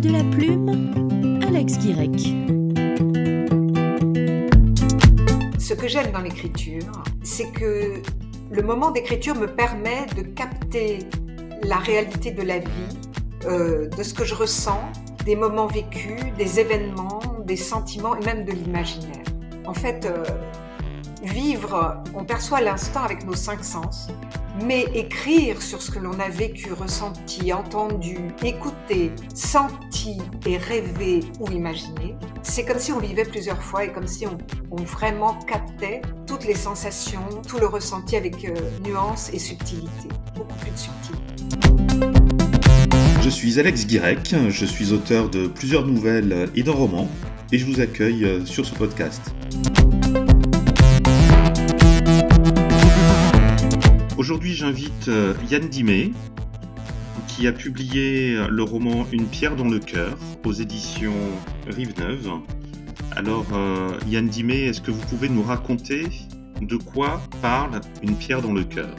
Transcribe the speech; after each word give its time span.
de 0.00 0.10
la 0.10 0.24
plume, 0.24 1.40
Alex 1.46 1.78
Guirec. 1.78 2.18
Ce 5.58 5.72
que 5.72 5.86
j'aime 5.86 6.10
dans 6.10 6.20
l'écriture, 6.20 6.90
c'est 7.22 7.52
que 7.52 8.02
le 8.50 8.62
moment 8.62 8.90
d'écriture 8.90 9.36
me 9.36 9.46
permet 9.46 10.06
de 10.16 10.22
capter 10.22 10.98
la 11.62 11.76
réalité 11.76 12.32
de 12.32 12.42
la 12.42 12.58
vie, 12.58 12.98
euh, 13.44 13.88
de 13.88 14.02
ce 14.02 14.14
que 14.14 14.24
je 14.24 14.34
ressens, 14.34 14.82
des 15.24 15.36
moments 15.36 15.68
vécus, 15.68 16.20
des 16.36 16.58
événements, 16.58 17.20
des 17.46 17.56
sentiments 17.56 18.16
et 18.16 18.24
même 18.24 18.44
de 18.44 18.52
l'imaginaire. 18.52 19.24
En 19.64 19.74
fait, 19.74 20.06
euh, 20.06 20.24
vivre, 21.22 22.02
on 22.14 22.24
perçoit 22.24 22.60
l'instant 22.60 23.04
avec 23.04 23.24
nos 23.24 23.34
cinq 23.34 23.62
sens, 23.62 24.08
mais 24.62 24.82
écrire 24.94 25.62
sur 25.62 25.82
ce 25.82 25.90
que 25.90 25.98
l'on 25.98 26.18
a 26.20 26.28
vécu, 26.28 26.72
ressenti, 26.72 27.52
entendu, 27.52 28.18
écouté, 28.42 29.12
senti 29.34 29.83
et 30.46 30.56
rêvé 30.56 31.20
ou 31.40 31.50
imaginé, 31.50 32.14
c'est 32.42 32.64
comme 32.64 32.78
si 32.78 32.92
on 32.92 32.98
vivait 32.98 33.24
plusieurs 33.24 33.62
fois 33.62 33.84
et 33.84 33.92
comme 33.92 34.06
si 34.06 34.26
on, 34.26 34.36
vraiment 34.76 35.34
captait 35.46 36.02
toutes 36.26 36.44
les 36.44 36.54
sensations, 36.54 37.42
tout 37.48 37.58
le 37.58 37.66
ressenti 37.66 38.16
avec 38.16 38.44
euh, 38.44 38.54
nuance 38.84 39.30
et 39.32 39.38
subtilité, 39.38 40.08
beaucoup 40.34 40.54
plus 40.58 40.70
de 40.70 40.76
subtilité. 40.76 41.24
Je 43.22 43.30
suis 43.30 43.58
Alex 43.58 43.86
Guirec, 43.86 44.34
je 44.48 44.66
suis 44.66 44.92
auteur 44.92 45.30
de 45.30 45.46
plusieurs 45.46 45.86
nouvelles 45.86 46.50
et 46.54 46.62
d'un 46.62 46.72
roman, 46.72 47.08
et 47.52 47.58
je 47.58 47.64
vous 47.64 47.80
accueille 47.80 48.24
euh, 48.24 48.44
sur 48.44 48.66
ce 48.66 48.74
podcast. 48.74 49.32
Aujourd'hui, 54.18 54.54
j'invite 54.54 55.08
euh, 55.08 55.34
Yann 55.50 55.68
Dimé, 55.68 56.12
qui 57.34 57.48
a 57.48 57.52
publié 57.52 58.36
le 58.48 58.62
roman 58.62 59.06
Une 59.10 59.26
pierre 59.26 59.56
dans 59.56 59.68
le 59.68 59.80
cœur 59.80 60.16
aux 60.44 60.52
éditions 60.52 61.12
Rive 61.66 61.98
Neuve. 61.98 62.30
Alors, 63.16 63.46
euh, 63.52 63.98
Yann 64.06 64.28
Dimé, 64.28 64.66
est-ce 64.66 64.80
que 64.80 64.92
vous 64.92 65.04
pouvez 65.06 65.28
nous 65.28 65.42
raconter 65.42 66.06
de 66.60 66.76
quoi 66.76 67.20
parle 67.42 67.80
Une 68.02 68.16
pierre 68.16 68.40
dans 68.40 68.52
le 68.52 68.62
cœur? 68.62 68.94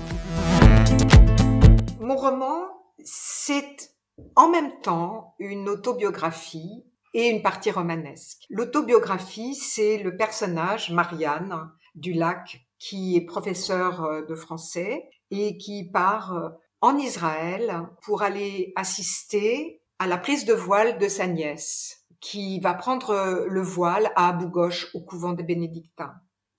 Mon 2.02 2.18
roman, 2.18 2.68
c'est 3.04 3.94
en 4.36 4.50
même 4.50 4.82
temps 4.82 5.36
une 5.40 5.70
autobiographie 5.70 6.84
et 7.14 7.30
une 7.30 7.42
partie 7.42 7.72
romanesque. 7.72 8.44
L'autobiographie, 8.50 9.56
c'est 9.56 10.00
le 10.00 10.18
personnage, 10.18 10.92
Marianne, 10.92 11.70
du 11.96 12.12
lac, 12.12 12.66
qui 12.80 13.16
est 13.16 13.26
professeur 13.26 14.04
euh, 14.04 14.26
de 14.26 14.36
français 14.36 15.08
et 15.32 15.58
qui 15.58 15.90
part 15.90 16.34
euh, 16.34 16.50
en 16.82 16.98
Israël 16.98 17.88
pour 18.04 18.22
aller 18.22 18.74
assister 18.76 19.82
à 20.00 20.08
la 20.08 20.18
prise 20.18 20.46
de 20.46 20.54
voile 20.54 20.98
de 20.98 21.08
sa 21.08 21.28
nièce, 21.28 22.06
qui 22.20 22.60
va 22.60 22.74
prendre 22.74 23.46
le 23.48 23.62
voile 23.62 24.12
à 24.16 24.30
Abu 24.30 24.48
Ghosh 24.48 24.88
au 24.94 25.02
couvent 25.02 25.34
des 25.34 25.44
bénédictins, 25.44 26.16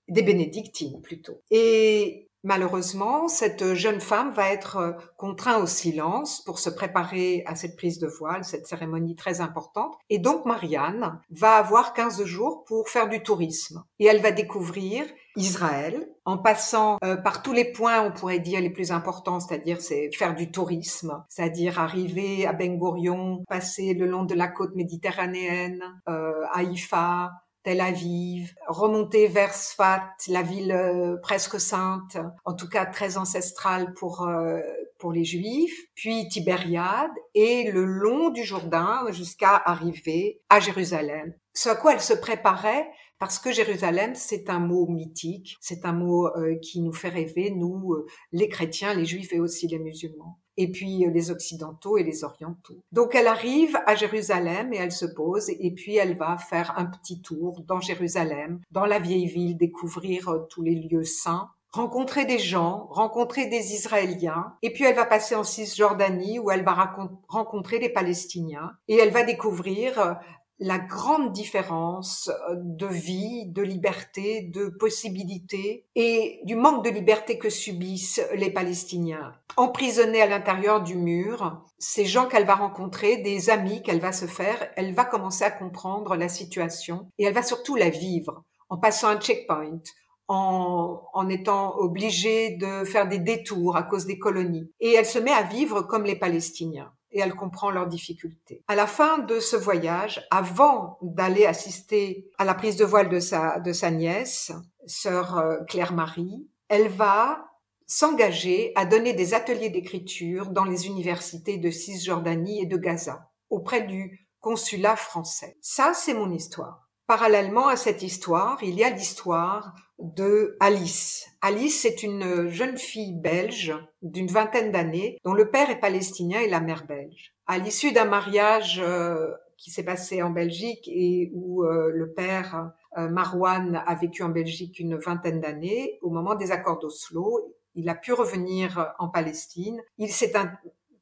des 0.07 0.23
bénédictines 0.23 1.01
plutôt. 1.01 1.41
Et 1.51 2.27
Malheureusement, 2.47 3.27
cette 3.27 3.73
jeune 3.73 3.99
femme 3.99 4.31
va 4.31 4.53
être 4.53 4.77
euh, 4.77 4.91
contrainte 5.17 5.61
au 5.61 5.65
silence 5.65 6.41
pour 6.45 6.59
se 6.59 6.69
préparer 6.69 7.43
à 7.45 7.55
cette 7.55 7.75
prise 7.75 7.99
de 7.99 8.07
voile, 8.07 8.45
cette 8.45 8.67
cérémonie 8.67 9.15
très 9.15 9.41
importante. 9.41 9.97
Et 10.09 10.17
donc 10.17 10.45
Marianne 10.45 11.19
va 11.29 11.55
avoir 11.55 11.93
15 11.93 12.23
jours 12.23 12.63
pour 12.65 12.87
faire 12.87 13.09
du 13.09 13.21
tourisme. 13.21 13.83
Et 13.99 14.05
elle 14.05 14.21
va 14.21 14.31
découvrir 14.31 15.05
Israël 15.35 16.07
en 16.25 16.37
passant 16.37 16.97
euh, 17.03 17.17
par 17.17 17.41
tous 17.41 17.53
les 17.53 17.71
points, 17.71 18.01
on 18.01 18.11
pourrait 18.11 18.39
dire, 18.39 18.61
les 18.61 18.69
plus 18.69 18.91
importants, 18.91 19.39
c'est-à-dire 19.39 19.81
c'est 19.81 20.09
faire 20.15 20.35
du 20.35 20.49
tourisme, 20.51 21.23
c'est-à-dire 21.29 21.79
arriver 21.79 22.45
à 22.45 22.53
Ben 22.53 22.77
Gurion, 22.77 23.43
passer 23.49 23.93
le 23.93 24.05
long 24.05 24.23
de 24.23 24.35
la 24.35 24.47
côte 24.47 24.75
méditerranéenne, 24.75 25.81
euh, 26.07 26.43
à 26.51 26.59
Haïfa, 26.59 27.31
Tel 27.63 27.81
Aviv, 27.81 28.53
remonter 28.67 29.27
vers 29.27 29.53
Sfat, 29.53 30.09
la 30.27 30.41
ville 30.41 30.71
euh, 30.71 31.17
presque 31.21 31.59
sainte, 31.59 32.17
en 32.45 32.53
tout 32.53 32.69
cas 32.69 32.85
très 32.85 33.17
ancestrale 33.17 33.93
pour 33.93 34.27
euh, 34.27 34.59
pour 34.99 35.11
les 35.11 35.25
Juifs, 35.25 35.77
puis 35.93 36.27
Tibériade 36.27 37.11
et 37.35 37.69
le 37.71 37.83
long 37.83 38.29
du 38.29 38.43
Jourdain 38.43 39.05
jusqu'à 39.11 39.55
arriver 39.55 40.41
à 40.49 40.59
Jérusalem. 40.59 41.33
Ce 41.53 41.69
à 41.69 41.75
quoi 41.75 41.93
elle 41.93 42.01
se 42.01 42.13
préparait 42.13 42.87
parce 43.19 43.39
que 43.39 43.51
Jérusalem, 43.51 44.13
c'est 44.13 44.47
un 44.49 44.59
mot 44.59 44.87
mythique, 44.87 45.57
c'est 45.59 45.85
un 45.85 45.93
mot 45.93 46.27
euh, 46.27 46.55
qui 46.61 46.81
nous 46.81 46.93
fait 46.93 47.09
rêver, 47.09 47.49
nous, 47.49 47.95
les 48.31 48.47
chrétiens, 48.47 48.93
les 48.93 49.05
juifs 49.05 49.33
et 49.33 49.39
aussi 49.39 49.67
les 49.67 49.79
musulmans 49.79 50.39
et 50.57 50.71
puis 50.71 51.05
euh, 51.05 51.11
les 51.11 51.31
occidentaux 51.31 51.97
et 51.97 52.03
les 52.03 52.23
orientaux. 52.23 52.81
Donc 52.91 53.15
elle 53.15 53.27
arrive 53.27 53.77
à 53.85 53.95
Jérusalem 53.95 54.73
et 54.73 54.77
elle 54.77 54.91
se 54.91 55.05
pose 55.05 55.49
et 55.49 55.71
puis 55.71 55.95
elle 55.95 56.17
va 56.17 56.37
faire 56.37 56.73
un 56.77 56.85
petit 56.85 57.21
tour 57.21 57.61
dans 57.67 57.79
Jérusalem, 57.79 58.59
dans 58.71 58.85
la 58.85 58.99
vieille 58.99 59.27
ville, 59.27 59.57
découvrir 59.57 60.29
euh, 60.29 60.39
tous 60.49 60.63
les 60.63 60.75
lieux 60.75 61.03
saints 61.03 61.49
rencontrer 61.71 62.25
des 62.25 62.39
gens, 62.39 62.87
rencontrer 62.89 63.47
des 63.47 63.73
Israéliens, 63.73 64.55
et 64.63 64.71
puis 64.71 64.85
elle 64.85 64.95
va 64.95 65.05
passer 65.05 65.35
en 65.35 65.43
Cisjordanie 65.43 66.39
où 66.39 66.49
elle 66.49 66.63
va 66.63 66.95
rencontrer 67.27 67.77
des 67.77 67.89
Palestiniens, 67.89 68.71
et 68.87 68.95
elle 68.95 69.11
va 69.11 69.23
découvrir 69.23 69.99
euh, 69.99 70.13
la 70.59 70.79
grande 70.79 71.33
différence 71.33 72.29
euh, 72.49 72.55
de 72.57 72.87
vie, 72.87 73.45
de 73.47 73.61
liberté, 73.61 74.41
de 74.41 74.67
possibilités 74.67 75.85
et 75.95 76.39
du 76.43 76.55
manque 76.55 76.83
de 76.83 76.89
liberté 76.89 77.37
que 77.37 77.49
subissent 77.49 78.21
les 78.33 78.51
Palestiniens. 78.51 79.33
Emprisonnés 79.55 80.21
à 80.21 80.27
l'intérieur 80.27 80.81
du 80.81 80.95
mur, 80.95 81.63
ces 81.77 82.05
gens 82.05 82.27
qu'elle 82.27 82.45
va 82.45 82.55
rencontrer, 82.55 83.17
des 83.17 83.49
amis 83.49 83.83
qu'elle 83.83 83.99
va 83.99 84.11
se 84.11 84.25
faire, 84.25 84.69
elle 84.75 84.93
va 84.93 85.05
commencer 85.05 85.43
à 85.43 85.51
comprendre 85.51 86.15
la 86.15 86.29
situation 86.29 87.09
et 87.17 87.25
elle 87.25 87.33
va 87.33 87.43
surtout 87.43 87.75
la 87.75 87.89
vivre 87.89 88.43
en 88.69 88.77
passant 88.77 89.07
un 89.07 89.19
checkpoint, 89.19 89.81
en, 90.27 91.01
en, 91.13 91.29
étant 91.29 91.77
obligée 91.77 92.57
de 92.57 92.83
faire 92.83 93.07
des 93.07 93.19
détours 93.19 93.77
à 93.77 93.83
cause 93.83 94.05
des 94.05 94.19
colonies. 94.19 94.69
Et 94.81 94.93
elle 94.93 95.05
se 95.05 95.19
met 95.19 95.31
à 95.31 95.43
vivre 95.43 95.83
comme 95.83 96.03
les 96.03 96.17
Palestiniens 96.17 96.91
elle 97.19 97.35
comprend 97.35 97.71
leurs 97.71 97.87
difficultés. 97.87 98.63
À 98.67 98.75
la 98.75 98.87
fin 98.87 99.19
de 99.19 99.39
ce 99.39 99.55
voyage, 99.55 100.25
avant 100.31 100.97
d'aller 101.01 101.45
assister 101.45 102.29
à 102.37 102.45
la 102.45 102.53
prise 102.53 102.77
de 102.77 102.85
voile 102.85 103.09
de 103.09 103.19
sa, 103.19 103.59
de 103.59 103.73
sa 103.73 103.91
nièce, 103.91 104.51
sœur 104.85 105.37
euh, 105.37 105.57
Claire-Marie, 105.67 106.47
elle 106.69 106.89
va 106.89 107.45
s'engager 107.85 108.73
à 108.75 108.85
donner 108.85 109.13
des 109.13 109.33
ateliers 109.33 109.69
d'écriture 109.69 110.49
dans 110.49 110.65
les 110.65 110.87
universités 110.87 111.57
de 111.57 111.71
Cisjordanie 111.71 112.61
et 112.61 112.65
de 112.65 112.77
Gaza, 112.77 113.29
auprès 113.49 113.81
du 113.81 114.27
consulat 114.41 114.95
français. 114.95 115.57
Ça, 115.61 115.93
c'est 115.93 116.13
mon 116.13 116.31
histoire. 116.31 116.89
Parallèlement 117.07 117.67
à 117.67 117.77
cette 117.77 118.03
histoire, 118.03 118.57
il 118.61 118.75
y 118.75 118.83
a 118.83 118.89
l'histoire 118.89 119.73
de 119.99 120.55
Alice. 120.59 121.27
Alice, 121.41 121.81
c'est 121.81 122.03
une 122.03 122.49
jeune 122.49 122.77
fille 122.77 123.13
belge 123.13 123.73
d'une 124.01 124.27
vingtaine 124.27 124.71
d'années 124.71 125.17
dont 125.23 125.33
le 125.33 125.49
père 125.49 125.69
est 125.69 125.79
palestinien 125.79 126.39
et 126.39 126.49
la 126.49 126.59
mère 126.59 126.85
belge. 126.85 127.33
À 127.47 127.57
l'issue 127.57 127.91
d'un 127.91 128.05
mariage 128.05 128.79
euh, 128.83 129.31
qui 129.57 129.71
s'est 129.71 129.83
passé 129.83 130.21
en 130.21 130.29
Belgique 130.29 130.87
et 130.87 131.31
où 131.33 131.63
euh, 131.63 131.91
le 131.93 132.13
père 132.13 132.71
euh, 132.97 133.09
Marouane 133.09 133.81
a 133.85 133.95
vécu 133.95 134.23
en 134.23 134.29
Belgique 134.29 134.79
une 134.79 134.97
vingtaine 134.97 135.41
d'années, 135.41 135.97
au 136.01 136.09
moment 136.09 136.35
des 136.35 136.51
accords 136.51 136.79
d'Oslo, 136.79 137.53
il 137.75 137.89
a 137.89 137.95
pu 137.95 138.11
revenir 138.11 138.93
en 138.97 139.07
Palestine. 139.07 139.79
Il 139.99 140.09
s'est 140.09 140.33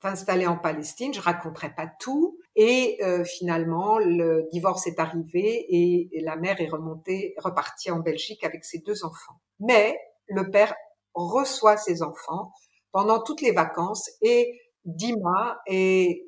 installé 0.03 0.45
en 0.45 0.57
Palestine. 0.57 1.13
Je 1.13 1.21
raconterai 1.21 1.73
pas 1.73 1.87
tout. 1.87 2.37
Et 2.55 2.97
euh, 3.03 3.23
finalement, 3.25 3.99
le 3.99 4.47
divorce 4.51 4.87
est 4.87 4.99
arrivé 4.99 5.65
et, 5.69 6.21
la 6.21 6.37
mère 6.37 6.61
est 6.61 6.69
remontée, 6.69 7.33
repartie 7.37 7.91
en 7.91 7.99
Belgique 7.99 8.43
avec 8.43 8.63
ses 8.63 8.79
deux 8.79 9.03
enfants. 9.03 9.39
Mais 9.59 9.97
le 10.27 10.49
père 10.49 10.73
reçoit 11.13 11.77
ses 11.77 12.01
enfants 12.01 12.51
pendant 12.91 13.21
toutes 13.21 13.41
les 13.41 13.51
vacances 13.51 14.09
et 14.21 14.59
Dima 14.85 15.59
est, 15.67 16.23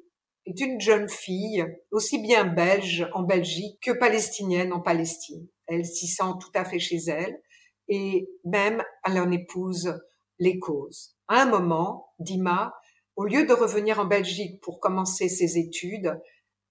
est 0.46 0.60
une 0.60 0.82
jeune 0.82 1.08
fille 1.08 1.66
aussi 1.92 2.20
bien 2.20 2.46
belge 2.46 3.08
en 3.14 3.24
Belgique 3.24 3.80
que 3.82 3.92
palestinienne 3.92 4.74
en 4.74 4.82
Palestine. 4.82 5.48
Elle 5.66 5.86
s'y 5.86 6.08
sent 6.08 6.34
tout 6.42 6.52
à 6.56 6.66
fait 6.66 6.80
chez 6.80 7.00
elle 7.08 7.42
et 7.88 8.30
même 8.44 8.84
elle 9.06 9.20
en 9.20 9.32
épouse 9.32 9.98
les 10.40 10.60
causes. 10.60 11.16
À 11.28 11.42
un 11.42 11.46
moment, 11.46 12.10
Dima 12.20 12.74
au 13.18 13.26
lieu 13.26 13.46
de 13.46 13.54
revenir 13.54 14.00
en 14.00 14.06
Belgique 14.06 14.62
pour 14.62 14.80
commencer 14.80 15.28
ses 15.28 15.58
études, 15.58 16.22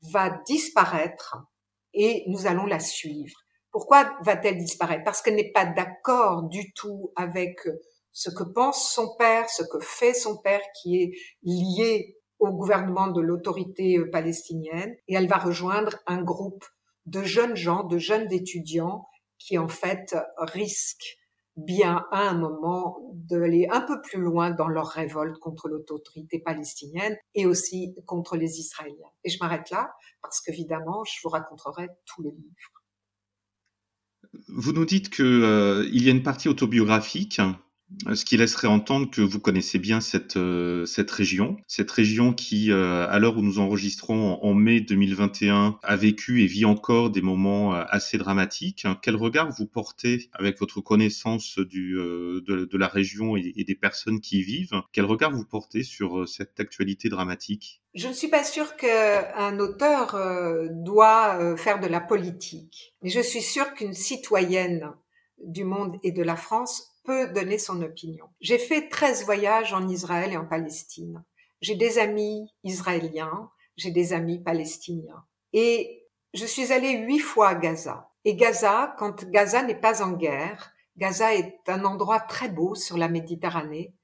va 0.00 0.30
disparaître 0.46 1.36
et 1.92 2.22
nous 2.28 2.46
allons 2.46 2.66
la 2.66 2.78
suivre. 2.78 3.36
Pourquoi 3.72 4.16
va-t-elle 4.22 4.56
disparaître? 4.56 5.04
Parce 5.04 5.20
qu'elle 5.20 5.34
n'est 5.34 5.52
pas 5.52 5.66
d'accord 5.66 6.44
du 6.44 6.72
tout 6.72 7.12
avec 7.16 7.58
ce 8.12 8.30
que 8.30 8.44
pense 8.44 8.94
son 8.94 9.16
père, 9.16 9.50
ce 9.50 9.64
que 9.64 9.80
fait 9.80 10.14
son 10.14 10.38
père 10.38 10.62
qui 10.80 11.02
est 11.02 11.12
lié 11.42 12.16
au 12.38 12.52
gouvernement 12.52 13.08
de 13.08 13.20
l'autorité 13.20 13.98
palestinienne 14.12 14.94
et 15.08 15.14
elle 15.14 15.28
va 15.28 15.38
rejoindre 15.38 15.98
un 16.06 16.22
groupe 16.22 16.64
de 17.06 17.22
jeunes 17.22 17.56
gens, 17.56 17.82
de 17.82 17.98
jeunes 17.98 18.32
étudiants 18.32 19.06
qui 19.38 19.58
en 19.58 19.68
fait 19.68 20.16
risquent 20.38 21.18
bien 21.56 22.04
à 22.10 22.28
un 22.28 22.34
moment 22.34 22.98
d'aller 23.14 23.66
un 23.70 23.80
peu 23.80 24.00
plus 24.02 24.20
loin 24.20 24.50
dans 24.50 24.68
leur 24.68 24.88
révolte 24.88 25.38
contre 25.38 25.68
l'autorité 25.68 26.38
palestinienne 26.38 27.16
et 27.34 27.46
aussi 27.46 27.94
contre 28.06 28.36
les 28.36 28.60
Israéliens. 28.60 29.10
Et 29.24 29.30
je 29.30 29.38
m'arrête 29.40 29.70
là 29.70 29.90
parce 30.22 30.40
qu'évidemment, 30.40 31.04
je 31.04 31.18
vous 31.22 31.30
raconterai 31.30 31.88
tout 32.04 32.22
le 32.22 32.30
livre. 32.30 32.84
Vous 34.48 34.72
nous 34.72 34.84
dites 34.84 35.08
qu'il 35.08 35.24
euh, 35.24 35.88
y 35.90 36.08
a 36.08 36.10
une 36.10 36.22
partie 36.22 36.48
autobiographique 36.48 37.40
ce 38.12 38.24
qui 38.24 38.36
laisserait 38.36 38.68
entendre 38.68 39.10
que 39.10 39.20
vous 39.20 39.38
connaissez 39.38 39.78
bien 39.78 40.00
cette, 40.00 40.36
euh, 40.36 40.84
cette 40.86 41.10
région, 41.10 41.56
cette 41.66 41.90
région 41.90 42.32
qui, 42.32 42.70
euh, 42.70 43.08
à 43.08 43.18
l'heure 43.18 43.36
où 43.36 43.42
nous 43.42 43.58
enregistrons 43.58 44.38
en, 44.42 44.54
mai 44.54 44.80
2021, 44.80 45.78
a 45.82 45.96
vécu 45.96 46.42
et 46.42 46.46
vit 46.46 46.64
encore 46.64 47.10
des 47.10 47.22
moments 47.22 47.74
euh, 47.74 47.84
assez 47.88 48.18
dramatiques. 48.18 48.86
Quel 49.02 49.16
regard 49.16 49.50
vous 49.50 49.66
portez 49.66 50.30
avec 50.32 50.58
votre 50.58 50.80
connaissance 50.80 51.58
de, 51.58 52.40
de, 52.40 52.76
la 52.76 52.88
région 52.88 53.36
et, 53.36 53.52
et, 53.56 53.64
des 53.64 53.74
personnes 53.74 54.20
qui 54.20 54.38
y 54.38 54.42
vivent? 54.42 54.82
Quel 54.92 55.04
regard 55.04 55.32
vous 55.32 55.44
portez 55.44 55.82
sur 55.82 56.28
cette 56.28 56.58
actualité 56.58 57.08
dramatique? 57.08 57.82
Je 57.94 58.08
ne 58.08 58.12
suis 58.12 58.28
pas 58.28 58.44
sûre 58.44 58.76
qu'un 58.76 59.58
auteur 59.58 60.18
doit 60.70 61.56
faire 61.56 61.80
de 61.80 61.86
la 61.86 62.00
politique, 62.00 62.94
mais 63.02 63.10
je 63.10 63.20
suis 63.20 63.40
sûre 63.40 63.72
qu'une 63.74 63.94
citoyenne 63.94 64.92
du 65.42 65.64
monde 65.64 65.96
et 66.02 66.12
de 66.12 66.22
la 66.22 66.36
France 66.36 66.95
peut 67.06 67.28
donner 67.28 67.58
son 67.58 67.80
opinion. 67.82 68.26
J'ai 68.40 68.58
fait 68.58 68.88
13 68.88 69.24
voyages 69.24 69.72
en 69.72 69.88
Israël 69.88 70.32
et 70.32 70.36
en 70.36 70.44
Palestine. 70.44 71.24
J'ai 71.60 71.76
des 71.76 71.98
amis 71.98 72.52
israéliens, 72.64 73.50
j'ai 73.76 73.90
des 73.90 74.12
amis 74.12 74.42
palestiniens. 74.42 75.24
Et 75.52 76.06
je 76.34 76.44
suis 76.44 76.72
allée 76.72 76.98
huit 76.98 77.20
fois 77.20 77.48
à 77.48 77.54
Gaza. 77.54 78.10
Et 78.24 78.36
Gaza, 78.36 78.94
quand 78.98 79.24
Gaza 79.30 79.62
n'est 79.62 79.80
pas 79.80 80.02
en 80.02 80.12
guerre, 80.12 80.72
Gaza 80.96 81.34
est 81.34 81.60
un 81.68 81.84
endroit 81.84 82.20
très 82.20 82.48
beau 82.48 82.74
sur 82.74 82.98
la 82.98 83.08
Méditerranée, 83.08 83.94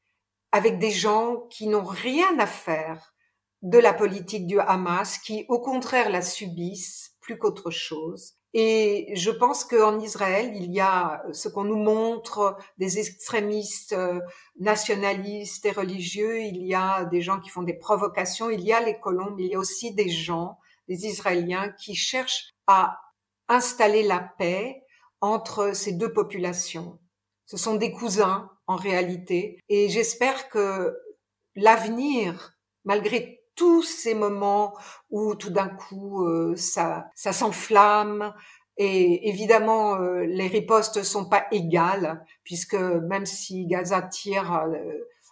avec 0.52 0.78
des 0.78 0.90
gens 0.90 1.46
qui 1.50 1.66
n'ont 1.66 1.84
rien 1.84 2.38
à 2.38 2.46
faire 2.46 3.14
de 3.62 3.78
la 3.78 3.93
politique 3.93 4.46
du 4.46 4.60
Hamas, 4.60 5.19
qui 5.19 5.44
au 5.48 5.60
contraire 5.60 6.10
la 6.10 6.22
subissent 6.22 7.16
plus 7.20 7.38
qu'autre 7.38 7.70
chose, 7.70 8.34
et 8.54 9.12
je 9.14 9.31
pense 9.31 9.64
qu'en 9.64 9.99
Israël, 9.99 10.52
il 10.54 10.72
y 10.72 10.81
a 10.81 11.25
ce 11.32 11.49
qu'on 11.49 11.64
nous 11.64 11.82
montre 11.82 12.56
des 12.76 12.99
extrémistes 12.99 13.94
euh, 13.94 14.20
nationalistes 14.60 15.64
et 15.64 15.70
religieux, 15.70 16.40
il 16.40 16.66
y 16.66 16.75
a 16.75 17.06
des 17.06 17.22
gens 17.22 17.40
qui 17.40 17.49
font 17.49 17.62
des 17.62 17.75
provocations, 17.75 18.50
il 18.50 18.60
y 18.60 18.72
a 18.72 18.81
les 18.81 19.00
colombes, 19.00 19.40
il 19.40 19.46
y 19.46 19.54
a 19.54 19.58
aussi 19.58 19.94
des 19.94 20.10
gens, 20.10 20.58
des 20.87 21.06
Israéliens 21.06 21.70
qui 21.70 21.94
cherchent 21.94 22.50
à 22.66 23.00
installer 23.49 24.02
la 24.02 24.20
paix 24.20 24.84
entre 25.22 25.75
ces 25.75 25.93
deux 25.93 26.12
populations. 26.12 26.98
Ce 27.46 27.56
sont 27.56 27.76
des 27.76 27.93
cousins 27.93 28.50
en 28.66 28.76
réalité, 28.76 29.58
et 29.69 29.88
j'espère 29.88 30.48
que 30.48 30.96
l'avenir, 31.56 32.55
malgré 32.84 33.41
tous 33.62 33.84
ces 33.84 34.14
moments 34.14 34.74
où 35.08 35.36
tout 35.36 35.50
d'un 35.50 35.68
coup 35.68 36.26
euh, 36.26 36.56
ça, 36.56 37.12
s'enflamme. 37.14 38.34
Et 38.76 39.28
évidemment, 39.28 39.94
euh, 39.94 40.24
les 40.24 40.48
ripostes 40.48 41.04
sont 41.04 41.28
pas 41.28 41.46
égales, 41.52 42.24
puisque 42.42 42.74
même 42.74 43.24
si 43.24 43.66
Gaza 43.66 44.02
tire 44.02 44.64
euh, 44.64 44.74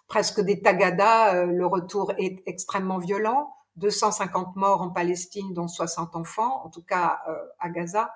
presque 0.07 0.39
des 0.39 0.61
tagadas, 0.61 1.43
le 1.43 1.65
retour 1.65 2.13
est 2.17 2.41
extrêmement 2.45 2.99
violent. 2.99 3.53
250 3.75 4.55
morts 4.55 4.81
en 4.81 4.91
Palestine, 4.91 5.53
dont 5.53 5.67
60 5.67 6.15
enfants, 6.15 6.63
en 6.63 6.69
tout 6.69 6.83
cas 6.83 7.19
à 7.59 7.69
Gaza, 7.69 8.13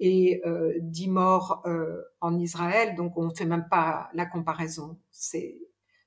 et 0.00 0.42
10 0.80 1.08
morts 1.08 1.62
en 2.22 2.38
Israël. 2.38 2.94
Donc 2.96 3.18
on 3.18 3.24
ne 3.24 3.34
fait 3.34 3.44
même 3.44 3.68
pas 3.70 4.08
la 4.14 4.24
comparaison. 4.24 4.98
C'est, 5.10 5.58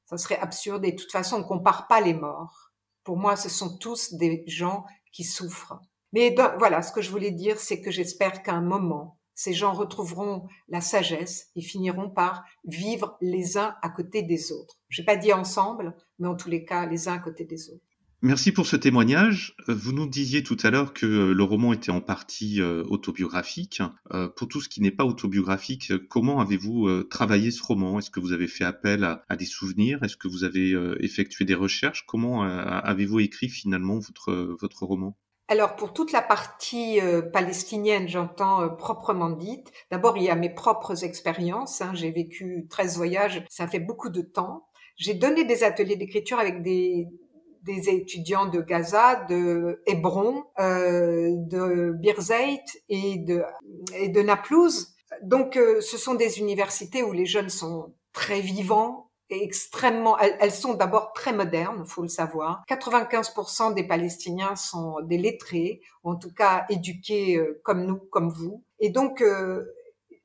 ça 0.06 0.18
serait 0.18 0.40
absurde. 0.40 0.84
Et 0.84 0.94
de 0.94 0.98
toute 0.98 1.12
façon, 1.12 1.38
on 1.38 1.44
compare 1.44 1.88
pas 1.88 2.02
les 2.02 2.16
morts. 2.16 2.66
Pour 3.06 3.18
moi, 3.18 3.38
ce 3.38 3.48
sont 3.48 3.78
tous 3.78 4.16
des 4.16 4.44
gens 4.48 4.84
qui 5.14 5.24
souffrent. 5.24 5.80
Mais 6.12 6.36
voilà, 6.58 6.82
ce 6.82 6.92
que 6.92 7.02
je 7.02 7.12
voulais 7.12 7.32
dire, 7.32 7.60
c'est 7.60 7.80
que 7.80 7.92
j'espère 7.92 8.44
qu'à 8.44 8.54
un 8.54 8.62
moment, 8.62 9.20
ces 9.36 9.54
gens 9.54 9.74
retrouveront 9.74 10.48
la 10.70 10.82
sagesse 10.82 11.52
et 11.56 11.62
finiront 11.62 12.10
par 12.10 12.44
vivre 12.66 13.18
les 13.22 13.58
uns 13.58 13.76
à 13.82 13.90
côté 13.90 14.24
des 14.24 14.52
autres. 14.52 14.80
Je 14.90 15.04
pas 15.04 15.18
dit 15.18 15.34
ensemble, 15.34 15.96
mais 16.20 16.28
en 16.28 16.36
tous 16.36 16.50
les 16.50 16.66
cas, 16.66 16.86
les 16.86 17.08
uns 17.08 17.14
à 17.14 17.20
côté 17.20 17.46
des 17.46 17.70
autres. 17.70 17.86
Merci 18.22 18.52
pour 18.52 18.66
ce 18.66 18.76
témoignage. 18.76 19.56
Vous 19.68 19.92
nous 19.92 20.08
disiez 20.08 20.42
tout 20.42 20.58
à 20.64 20.72
l'heure 20.72 20.94
que 20.94 21.06
le 21.06 21.44
roman 21.44 21.74
était 21.74 21.92
en 21.92 22.02
partie 22.02 22.62
euh, 22.62 22.84
autobiographique. 22.88 23.82
Euh, 24.14 24.30
pour 24.30 24.48
tout 24.48 24.62
ce 24.62 24.70
qui 24.70 24.82
n'est 24.82 24.92
pas 24.92 25.04
autobiographique, 25.04 25.94
comment 26.08 26.40
avez-vous 26.40 26.88
euh, 26.88 27.04
travaillé 27.04 27.52
ce 27.52 27.62
roman? 27.62 28.00
Est-ce 28.00 28.10
que 28.10 28.22
vous 28.22 28.32
avez 28.32 28.48
fait 28.48 28.64
appel 28.64 29.04
à, 29.04 29.36
des 29.36 29.46
souvenirs? 29.46 30.02
Est-ce 30.02 30.18
que 30.18 30.30
vous 30.30 30.44
avez 30.44 30.74
effectué 31.02 31.46
des 31.46 31.54
recherches? 31.54 32.06
Comment 32.08 32.44
avez-vous 32.44 33.20
écrit 33.20 33.50
finalement 33.50 34.00
votre, 34.00 34.56
votre 34.60 34.84
roman? 34.84 35.18
Alors 35.48 35.76
pour 35.76 35.94
toute 35.94 36.12
la 36.12 36.22
partie 36.22 37.00
palestinienne, 37.34 38.08
j'entends 38.08 38.70
proprement 38.70 39.30
dite, 39.30 39.72
d'abord 39.92 40.18
il 40.18 40.24
y 40.24 40.30
a 40.30 40.36
mes 40.36 40.54
propres 40.54 41.04
expériences, 41.04 41.82
hein. 41.82 41.92
j'ai 41.94 42.12
vécu 42.12 42.66
13 42.70 42.98
voyages, 42.98 43.44
ça 43.50 43.68
fait 43.68 43.80
beaucoup 43.80 44.10
de 44.10 44.22
temps. 44.22 44.68
J'ai 44.98 45.14
donné 45.14 45.44
des 45.44 45.64
ateliers 45.64 45.98
d'écriture 45.98 46.40
avec 46.40 46.64
des, 46.64 47.08
des 47.66 47.90
étudiants 47.90 48.46
de 48.46 48.62
Gaza, 48.62 49.26
de 49.28 49.82
Hébron, 49.88 50.44
euh, 50.60 51.32
de 51.36 51.92
Birzeit 51.92 52.64
et 52.90 53.18
de, 53.18 53.44
et 53.96 54.10
de 54.10 54.22
Naplouse. 54.22 54.94
Donc, 55.24 55.58
euh, 55.58 55.82
ce 55.82 55.98
sont 55.98 56.14
des 56.14 56.40
universités 56.40 57.04
où 57.04 57.12
les 57.12 57.26
jeunes 57.26 57.50
sont 57.50 57.94
très 58.14 58.42
vivants 58.42 59.10
et 59.30 59.44
extrêmement. 59.44 60.18
Elles, 60.20 60.52
sont 60.52 60.76
d'abord 60.76 61.14
très 61.14 61.34
modernes, 61.34 61.86
faut 61.86 62.04
le 62.04 62.08
savoir. 62.08 62.64
95% 62.70 63.74
des 63.74 63.84
Palestiniens 63.84 64.56
sont 64.56 65.02
des 65.02 65.18
lettrés, 65.18 65.82
en 66.04 66.16
tout 66.16 66.34
cas 66.34 66.66
éduqués 66.70 67.38
euh, 67.38 67.62
comme 67.64 67.86
nous, 67.86 67.98
comme 67.98 68.30
vous. 68.30 68.64
Et 68.80 68.90
donc, 68.90 69.22
euh, 69.22 69.64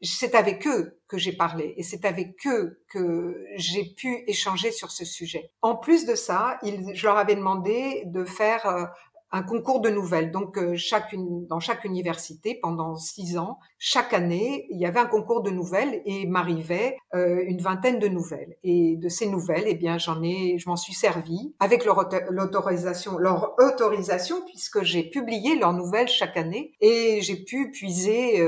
c'est 0.02 0.34
avec 0.34 0.66
eux 0.66 0.99
que 1.10 1.18
j'ai 1.18 1.32
parlé 1.32 1.74
et 1.76 1.82
c'est 1.82 2.04
avec 2.04 2.46
eux 2.46 2.80
que 2.88 3.44
j'ai 3.56 3.84
pu 3.84 4.22
échanger 4.28 4.70
sur 4.70 4.90
ce 4.92 5.04
sujet. 5.04 5.50
En 5.60 5.76
plus 5.76 6.06
de 6.06 6.14
ça, 6.14 6.58
je 6.62 7.06
leur 7.06 7.16
avais 7.16 7.34
demandé 7.34 8.04
de 8.06 8.24
faire 8.24 8.64
euh, 8.66 8.84
un 9.32 9.42
concours 9.42 9.80
de 9.80 9.90
nouvelles. 9.90 10.30
Donc, 10.30 10.56
euh, 10.56 10.76
chaque, 10.76 11.14
dans 11.48 11.60
chaque 11.60 11.84
université, 11.84 12.58
pendant 12.60 12.94
six 12.96 13.38
ans, 13.38 13.58
chaque 13.78 14.12
année, 14.12 14.66
il 14.70 14.78
y 14.78 14.86
avait 14.86 15.00
un 15.00 15.06
concours 15.06 15.42
de 15.42 15.50
nouvelles 15.50 16.00
et 16.04 16.26
m'arrivait 16.26 16.96
euh, 17.14 17.42
une 17.46 17.60
vingtaine 17.60 17.98
de 17.98 18.08
nouvelles. 18.08 18.56
Et 18.62 18.96
de 18.96 19.08
ces 19.08 19.28
nouvelles, 19.28 19.64
eh 19.66 19.74
bien, 19.74 19.98
j'en 19.98 20.22
ai, 20.22 20.58
je 20.58 20.68
m'en 20.68 20.76
suis 20.76 20.94
servi 20.94 21.54
avec 21.60 21.84
leur 21.84 22.08
l'autorisation, 22.30 23.18
leur 23.18 23.54
autorisation, 23.58 24.36
puisque 24.46 24.82
j'ai 24.82 25.02
publié 25.02 25.56
leurs 25.56 25.72
nouvelles 25.72 26.08
chaque 26.08 26.36
année 26.36 26.72
et 26.80 27.20
j'ai 27.22 27.36
pu 27.36 27.70
puiser 27.70 28.40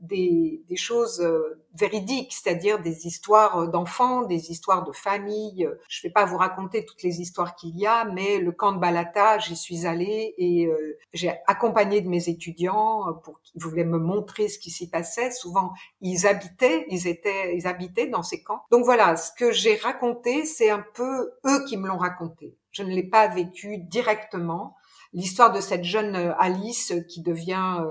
des, 0.00 0.62
des, 0.68 0.76
choses 0.76 1.20
euh, 1.20 1.62
véridiques, 1.74 2.32
c'est-à-dire 2.32 2.80
des 2.80 3.06
histoires 3.06 3.58
euh, 3.58 3.66
d'enfants, 3.66 4.22
des 4.22 4.50
histoires 4.50 4.84
de 4.84 4.92
famille. 4.92 5.68
Je 5.88 6.00
ne 6.00 6.08
vais 6.08 6.12
pas 6.12 6.24
vous 6.24 6.36
raconter 6.36 6.84
toutes 6.84 7.02
les 7.02 7.20
histoires 7.20 7.54
qu'il 7.54 7.76
y 7.78 7.86
a, 7.86 8.04
mais 8.04 8.38
le 8.38 8.52
camp 8.52 8.72
de 8.72 8.78
Balata, 8.78 9.38
j'y 9.38 9.56
suis 9.56 9.86
allée 9.86 10.34
et 10.38 10.66
euh, 10.66 10.98
j'ai 11.12 11.32
accompagné 11.46 12.00
de 12.00 12.08
mes 12.08 12.28
étudiants 12.28 13.12
pour 13.24 13.40
qu'ils 13.42 13.62
voulaient 13.62 13.84
me 13.84 13.98
montrer 13.98 14.48
ce 14.48 14.58
qui 14.58 14.70
s'y 14.70 14.88
passait. 14.88 15.30
Souvent, 15.30 15.72
ils 16.00 16.26
habitaient, 16.26 16.86
ils 16.90 17.06
étaient, 17.06 17.56
ils 17.56 17.66
habitaient 17.66 18.06
dans 18.06 18.22
ces 18.22 18.42
camps. 18.42 18.62
Donc 18.70 18.84
voilà, 18.84 19.16
ce 19.16 19.30
que 19.32 19.52
j'ai 19.52 19.76
raconté, 19.76 20.44
c'est 20.44 20.70
un 20.70 20.84
peu 20.94 21.32
eux 21.46 21.64
qui 21.66 21.76
me 21.76 21.88
l'ont 21.88 21.98
raconté. 21.98 22.56
Je 22.70 22.82
ne 22.82 22.90
l'ai 22.90 23.02
pas 23.08 23.28
vécu 23.28 23.78
directement. 23.78 24.76
L'histoire 25.12 25.52
de 25.52 25.60
cette 25.60 25.84
jeune 25.84 26.14
Alice 26.38 26.92
qui 27.08 27.22
devient 27.22 27.82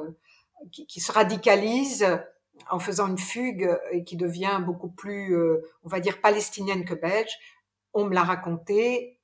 qui, 0.71 0.99
se 0.99 1.11
radicalise 1.11 2.05
en 2.69 2.79
faisant 2.79 3.07
une 3.07 3.17
fugue 3.17 3.69
et 3.91 4.03
qui 4.03 4.17
devient 4.17 4.61
beaucoup 4.65 4.89
plus, 4.89 5.35
euh, 5.35 5.61
on 5.83 5.89
va 5.89 5.99
dire, 5.99 6.21
palestinienne 6.21 6.85
que 6.85 6.93
belge. 6.93 7.31
On 7.93 8.05
me 8.05 8.13
l'a 8.13 8.23
raconté, 8.23 9.19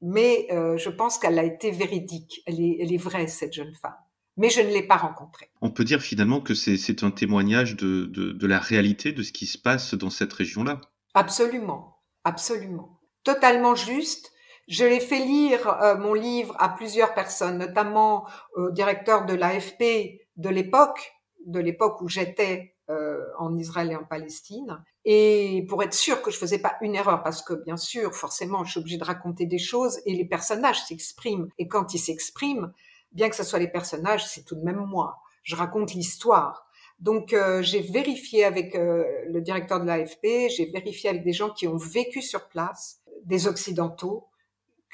mais 0.00 0.46
euh, 0.50 0.76
je 0.76 0.90
pense 0.90 1.18
qu'elle 1.18 1.38
a 1.38 1.44
été 1.44 1.70
véridique. 1.70 2.42
Elle 2.46 2.60
est, 2.60 2.78
elle 2.80 2.92
est 2.92 2.98
vraie, 2.98 3.26
cette 3.26 3.52
jeune 3.52 3.74
femme. 3.74 3.96
Mais 4.36 4.50
je 4.50 4.60
ne 4.60 4.68
l'ai 4.68 4.82
pas 4.82 4.96
rencontrée. 4.96 5.50
On 5.60 5.70
peut 5.70 5.84
dire 5.84 6.00
finalement 6.00 6.40
que 6.40 6.54
c'est 6.54 7.04
un 7.04 7.10
témoignage 7.10 7.76
de, 7.76 8.06
de, 8.06 8.32
de 8.32 8.46
la 8.46 8.58
réalité 8.58 9.12
de 9.12 9.22
ce 9.22 9.32
qui 9.32 9.46
se 9.46 9.58
passe 9.58 9.94
dans 9.94 10.10
cette 10.10 10.32
région-là. 10.32 10.80
Absolument, 11.14 11.98
absolument. 12.24 13.00
Totalement 13.22 13.74
juste. 13.74 14.32
Je 14.66 14.84
l'ai 14.84 15.00
fait 15.00 15.18
lire 15.18 15.68
euh, 15.68 15.96
mon 15.96 16.14
livre 16.14 16.56
à 16.58 16.70
plusieurs 16.70 17.14
personnes, 17.14 17.58
notamment 17.58 18.26
au 18.56 18.70
directeur 18.70 19.26
de 19.26 19.34
l'AFP 19.34 20.23
de 20.36 20.48
l'époque, 20.48 21.12
de 21.46 21.60
l'époque 21.60 22.00
où 22.00 22.08
j'étais 22.08 22.74
euh, 22.90 23.24
en 23.38 23.56
Israël 23.56 23.92
et 23.92 23.96
en 23.96 24.04
Palestine, 24.04 24.82
et 25.04 25.64
pour 25.68 25.82
être 25.82 25.94
sûr 25.94 26.22
que 26.22 26.30
je 26.30 26.38
faisais 26.38 26.58
pas 26.58 26.76
une 26.80 26.94
erreur, 26.94 27.22
parce 27.22 27.42
que 27.42 27.54
bien 27.54 27.76
sûr, 27.76 28.14
forcément, 28.14 28.64
je 28.64 28.72
suis 28.72 28.80
obligée 28.80 28.98
de 28.98 29.04
raconter 29.04 29.46
des 29.46 29.58
choses 29.58 30.00
et 30.06 30.14
les 30.14 30.24
personnages 30.24 30.82
s'expriment. 30.84 31.48
Et 31.58 31.68
quand 31.68 31.94
ils 31.94 31.98
s'expriment, 31.98 32.72
bien 33.12 33.28
que 33.28 33.36
ce 33.36 33.44
soit 33.44 33.58
les 33.58 33.68
personnages, 33.68 34.26
c'est 34.26 34.44
tout 34.44 34.56
de 34.56 34.62
même 34.62 34.84
moi. 34.84 35.18
Je 35.42 35.56
raconte 35.56 35.94
l'histoire. 35.94 36.66
Donc 37.00 37.32
euh, 37.32 37.62
j'ai 37.62 37.80
vérifié 37.80 38.44
avec 38.44 38.74
euh, 38.74 39.04
le 39.28 39.40
directeur 39.40 39.80
de 39.80 39.86
l'AFP, 39.86 40.48
j'ai 40.48 40.66
vérifié 40.66 41.10
avec 41.10 41.24
des 41.24 41.32
gens 41.32 41.50
qui 41.50 41.66
ont 41.66 41.76
vécu 41.76 42.22
sur 42.22 42.48
place, 42.48 43.00
des 43.24 43.46
Occidentaux, 43.46 44.28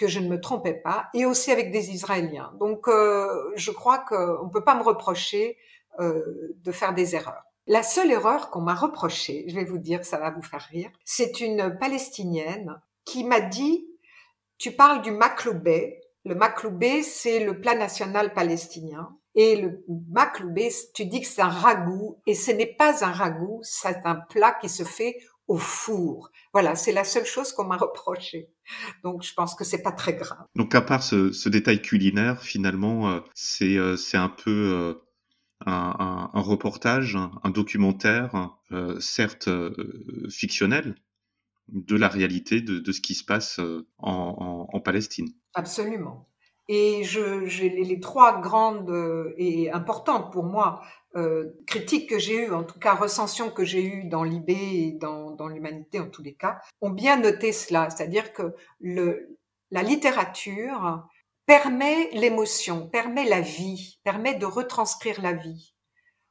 que 0.00 0.08
je 0.08 0.18
ne 0.18 0.28
me 0.28 0.40
trompais 0.40 0.74
pas, 0.74 1.08
et 1.12 1.26
aussi 1.26 1.52
avec 1.52 1.70
des 1.70 1.90
Israéliens. 1.90 2.52
Donc 2.58 2.88
euh, 2.88 3.52
je 3.54 3.70
crois 3.70 3.98
qu'on 3.98 4.46
ne 4.46 4.50
peut 4.50 4.64
pas 4.64 4.74
me 4.74 4.82
reprocher 4.82 5.58
de 5.98 6.72
faire 6.72 6.94
des 6.94 7.14
erreurs. 7.14 7.42
La 7.66 7.82
seule 7.82 8.10
erreur 8.10 8.48
qu'on 8.50 8.62
m'a 8.62 8.74
reprochée, 8.74 9.44
je 9.48 9.54
vais 9.54 9.64
vous 9.64 9.76
dire, 9.76 10.04
ça 10.04 10.18
va 10.18 10.30
vous 10.30 10.40
faire 10.40 10.66
rire, 10.70 10.90
c'est 11.04 11.40
une 11.40 11.76
Palestinienne 11.78 12.80
qui 13.04 13.22
m'a 13.22 13.40
dit, 13.40 13.86
tu 14.56 14.72
parles 14.72 15.02
du 15.02 15.10
makloubé. 15.10 16.00
Le 16.24 16.34
makloubé, 16.34 17.02
c'est 17.02 17.44
le 17.44 17.60
plat 17.60 17.74
national 17.74 18.32
palestinien. 18.32 19.14
Et 19.34 19.56
le 19.56 19.84
makloubé, 20.08 20.70
tu 20.94 21.04
dis 21.04 21.20
que 21.20 21.26
c'est 21.26 21.42
un 21.42 21.48
ragoût, 21.48 22.18
et 22.26 22.34
ce 22.34 22.50
n'est 22.50 22.74
pas 22.74 23.04
un 23.04 23.12
ragoût, 23.12 23.60
c'est 23.62 24.04
un 24.04 24.16
plat 24.16 24.52
qui 24.60 24.68
se 24.68 24.82
fait 24.82 25.18
au 25.50 25.56
four. 25.56 26.30
Voilà, 26.52 26.76
c'est 26.76 26.92
la 26.92 27.02
seule 27.02 27.26
chose 27.26 27.52
qu'on 27.52 27.64
m'a 27.64 27.76
reproché. 27.76 28.50
Donc 29.02 29.24
je 29.24 29.34
pense 29.34 29.56
que 29.56 29.64
c'est 29.64 29.82
pas 29.82 29.90
très 29.90 30.14
grave. 30.14 30.46
Donc 30.54 30.76
à 30.76 30.80
part 30.80 31.02
ce, 31.02 31.48
détail 31.48 31.82
culinaire, 31.82 32.40
finalement, 32.40 33.10
euh, 33.10 33.20
c'est 33.34 33.76
euh, 33.76 33.96
c'est 33.96 34.16
un 34.16 34.28
peu 34.28 34.50
euh, 34.50 34.94
un, 35.66 36.30
reportage, 36.34 37.16
un, 37.16 37.50
documentaire, 37.50 38.56
certes 39.00 39.50
fictionnel, 40.30 40.94
de 41.68 41.96
la 41.96 42.08
réalité 42.08 42.60
de, 42.60 42.92
ce 42.92 43.00
qui 43.00 43.14
se 43.14 43.24
passe 43.24 43.60
en 43.98 44.80
Palestine. 44.82 45.28
Absolument. 45.54 46.28
Et 46.68 47.02
je, 47.02 47.44
j'ai 47.46 47.68
les 47.68 48.00
trois 48.00 48.40
grandes 48.40 49.34
et 49.36 49.70
importantes 49.70 50.32
pour 50.32 50.44
moi 50.44 50.80
euh, 51.16 51.50
critiques 51.66 52.08
que 52.08 52.18
j'ai 52.18 52.46
eues, 52.46 52.52
en 52.52 52.64
tout 52.64 52.78
cas 52.78 52.94
recensions 52.94 53.50
que 53.50 53.64
j'ai 53.64 53.82
eues 53.82 54.04
dans 54.04 54.22
l'IB 54.22 54.50
et 54.50 54.92
dans, 54.92 55.32
dans 55.32 55.48
l'humanité 55.48 55.98
en 56.00 56.08
tous 56.08 56.22
les 56.22 56.34
cas, 56.34 56.60
ont 56.80 56.90
bien 56.90 57.16
noté 57.16 57.52
cela. 57.52 57.90
C'est-à-dire 57.90 58.32
que 58.32 58.54
le, 58.80 59.38
la 59.70 59.82
littérature 59.82 61.06
permet 61.46 62.10
l'émotion, 62.12 62.88
permet 62.88 63.28
la 63.28 63.40
vie, 63.40 63.98
permet 64.04 64.34
de 64.34 64.46
retranscrire 64.46 65.20
la 65.20 65.32
vie. 65.32 65.74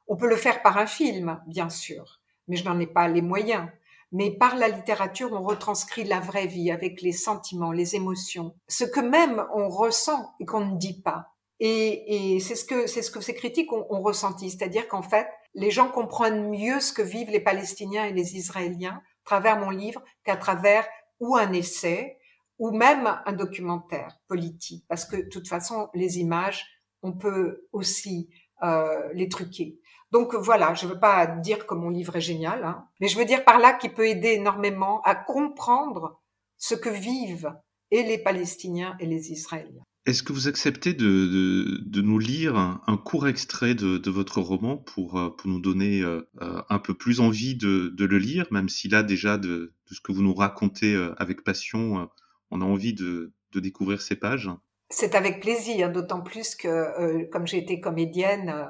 On 0.08 0.16
peut 0.16 0.28
le 0.28 0.36
faire 0.36 0.62
par 0.62 0.78
un 0.78 0.86
film, 0.86 1.40
bien 1.46 1.68
sûr, 1.68 2.20
mais 2.48 2.56
je 2.56 2.64
n'en 2.64 2.80
ai 2.80 2.86
pas 2.86 3.06
les 3.06 3.22
moyens 3.22 3.68
mais 4.12 4.30
par 4.30 4.56
la 4.56 4.68
littérature, 4.68 5.32
on 5.32 5.42
retranscrit 5.42 6.04
la 6.04 6.20
vraie 6.20 6.46
vie 6.46 6.70
avec 6.70 7.00
les 7.00 7.12
sentiments, 7.12 7.72
les 7.72 7.94
émotions, 7.94 8.54
ce 8.68 8.84
que 8.84 9.00
même 9.00 9.44
on 9.54 9.68
ressent 9.68 10.34
et 10.40 10.46
qu'on 10.46 10.66
ne 10.66 10.76
dit 10.76 11.00
pas. 11.00 11.29
Et, 11.60 12.34
et 12.34 12.40
c'est 12.40 12.56
ce 12.56 12.64
que 12.64 12.86
c'est 12.86 13.02
ce 13.02 13.10
que 13.10 13.20
ces 13.20 13.34
critiques 13.34 13.72
ont, 13.72 13.86
ont 13.90 14.02
ressenti, 14.02 14.50
c'est-à-dire 14.50 14.88
qu'en 14.88 15.02
fait, 15.02 15.28
les 15.54 15.70
gens 15.70 15.88
comprennent 15.88 16.48
mieux 16.48 16.80
ce 16.80 16.92
que 16.92 17.02
vivent 17.02 17.30
les 17.30 17.40
Palestiniens 17.40 18.06
et 18.06 18.12
les 18.12 18.36
Israéliens 18.36 19.02
à 19.24 19.24
travers 19.24 19.58
mon 19.58 19.70
livre 19.70 20.02
qu'à 20.24 20.36
travers 20.36 20.86
ou 21.20 21.36
un 21.36 21.52
essai 21.52 22.18
ou 22.58 22.70
même 22.70 23.20
un 23.24 23.32
documentaire 23.32 24.18
politique, 24.28 24.84
parce 24.88 25.04
que 25.04 25.16
de 25.16 25.28
toute 25.28 25.48
façon, 25.48 25.88
les 25.94 26.18
images, 26.18 26.66
on 27.02 27.12
peut 27.12 27.66
aussi 27.72 28.28
euh, 28.62 29.08
les 29.14 29.28
truquer. 29.28 29.78
Donc 30.10 30.34
voilà, 30.34 30.74
je 30.74 30.86
ne 30.86 30.92
veux 30.92 31.00
pas 31.00 31.26
dire 31.26 31.66
que 31.66 31.74
mon 31.74 31.88
livre 31.88 32.16
est 32.16 32.20
génial, 32.20 32.64
hein, 32.64 32.86
mais 33.00 33.08
je 33.08 33.16
veux 33.16 33.24
dire 33.24 33.44
par 33.44 33.58
là 33.58 33.72
qu'il 33.72 33.94
peut 33.94 34.08
aider 34.08 34.32
énormément 34.32 35.00
à 35.02 35.14
comprendre 35.14 36.20
ce 36.58 36.74
que 36.74 36.90
vivent 36.90 37.54
et 37.90 38.02
les 38.02 38.18
Palestiniens 38.18 38.96
et 39.00 39.06
les 39.06 39.32
Israéliens. 39.32 39.84
Est-ce 40.10 40.24
que 40.24 40.32
vous 40.32 40.48
acceptez 40.48 40.92
de, 40.92 41.78
de, 41.86 42.02
nous 42.02 42.18
lire 42.18 42.56
un, 42.56 42.96
court 42.96 43.28
extrait 43.28 43.74
de, 43.74 43.96
de, 43.96 44.10
votre 44.10 44.40
roman 44.40 44.76
pour, 44.76 45.16
euh, 45.16 45.30
pour 45.30 45.48
nous 45.48 45.60
donner 45.60 46.02
euh, 46.02 46.28
euh, 46.42 46.60
un 46.68 46.80
peu 46.80 46.94
plus 46.94 47.20
envie 47.20 47.54
de, 47.54 47.94
le 47.96 48.18
lire, 48.18 48.48
même 48.50 48.68
si 48.68 48.88
là 48.88 49.04
déjà 49.04 49.38
de, 49.38 49.72
ce 49.86 50.00
que 50.00 50.10
vous 50.10 50.22
nous 50.22 50.34
racontez 50.34 50.96
avec 51.16 51.44
passion, 51.44 52.10
on 52.50 52.60
a 52.60 52.64
envie 52.64 52.92
de, 52.92 53.32
découvrir 53.54 54.02
ces 54.02 54.16
pages? 54.16 54.50
C'est 54.88 55.14
avec 55.14 55.40
plaisir, 55.40 55.92
d'autant 55.92 56.22
plus 56.22 56.56
que 56.56 57.30
comme 57.30 57.46
j'ai 57.46 57.58
été 57.58 57.80
comédienne, 57.80 58.68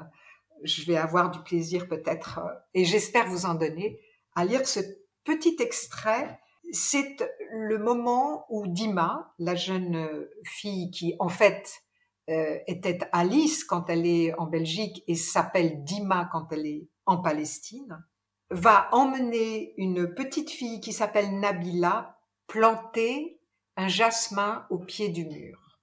je 0.63 0.85
vais 0.85 0.97
avoir 0.97 1.31
du 1.31 1.39
plaisir 1.39 1.87
peut-être, 1.87 2.39
et 2.75 2.85
j'espère 2.85 3.27
vous 3.27 3.47
en 3.47 3.55
donner, 3.55 3.99
à 4.35 4.45
lire 4.45 4.67
ce 4.67 4.79
petit 5.23 5.55
extrait. 5.59 6.39
C'est 6.71 7.17
le 7.51 7.77
moment 7.77 8.45
où 8.49 8.65
Dima, 8.67 9.33
la 9.39 9.55
jeune 9.55 10.27
fille 10.43 10.89
qui 10.91 11.15
en 11.19 11.29
fait 11.29 11.83
euh, 12.29 12.59
était 12.67 12.99
Alice 13.11 13.63
quand 13.63 13.89
elle 13.89 14.05
est 14.05 14.33
en 14.35 14.45
Belgique 14.45 15.03
et 15.07 15.15
s'appelle 15.15 15.83
Dima 15.83 16.29
quand 16.31 16.51
elle 16.51 16.65
est 16.65 16.87
en 17.05 17.17
Palestine, 17.17 18.05
va 18.51 18.89
emmener 18.91 19.73
une 19.77 20.13
petite 20.13 20.49
fille 20.49 20.79
qui 20.81 20.93
s'appelle 20.93 21.39
Nabila 21.39 22.17
planter 22.47 23.41
un 23.75 23.87
jasmin 23.87 24.65
au 24.69 24.77
pied 24.77 25.09
du 25.09 25.25
mur. 25.25 25.79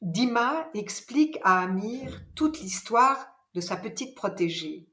Dima 0.00 0.68
explique 0.74 1.38
à 1.42 1.62
Amir 1.62 2.20
toute 2.34 2.60
l'histoire 2.60 3.26
de 3.54 3.60
sa 3.60 3.76
petite 3.76 4.14
protégée. 4.14 4.88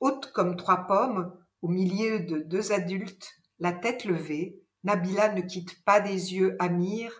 Haute 0.00 0.32
comme 0.32 0.56
trois 0.56 0.86
pommes, 0.86 1.36
au 1.62 1.68
milieu 1.68 2.20
de 2.20 2.38
deux 2.38 2.72
adultes, 2.72 3.30
la 3.58 3.72
tête 3.72 4.04
levée, 4.04 4.60
Nabila 4.82 5.32
ne 5.32 5.40
quitte 5.40 5.82
pas 5.84 6.00
des 6.00 6.34
yeux 6.34 6.56
Amir, 6.58 7.12